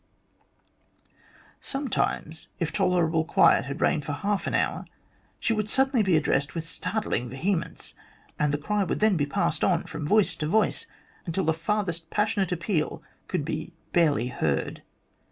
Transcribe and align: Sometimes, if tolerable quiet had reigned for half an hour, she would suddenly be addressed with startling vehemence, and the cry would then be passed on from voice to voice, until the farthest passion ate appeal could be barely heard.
Sometimes, 1.59 2.47
if 2.57 2.73
tolerable 2.73 3.23
quiet 3.23 3.65
had 3.65 3.81
reigned 3.81 4.03
for 4.03 4.13
half 4.13 4.47
an 4.47 4.55
hour, 4.55 4.85
she 5.39 5.53
would 5.53 5.69
suddenly 5.69 6.01
be 6.01 6.17
addressed 6.17 6.55
with 6.55 6.63
startling 6.65 7.29
vehemence, 7.29 7.93
and 8.39 8.51
the 8.51 8.57
cry 8.57 8.83
would 8.83 8.99
then 8.99 9.15
be 9.15 9.27
passed 9.27 9.63
on 9.63 9.83
from 9.83 10.07
voice 10.07 10.35
to 10.37 10.47
voice, 10.47 10.87
until 11.27 11.43
the 11.45 11.53
farthest 11.53 12.09
passion 12.09 12.41
ate 12.41 12.51
appeal 12.51 13.03
could 13.27 13.45
be 13.45 13.75
barely 13.93 14.29
heard. 14.29 14.81